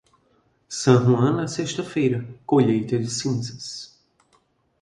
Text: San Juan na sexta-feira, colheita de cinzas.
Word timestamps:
San 0.77 1.05
Juan 1.05 1.33
na 1.35 1.47
sexta-feira, 1.47 2.27
colheita 2.43 2.97
de 2.97 3.07
cinzas. 3.07 4.01